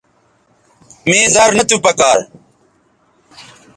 [1.07, 2.17] مے زر نہ تو پکار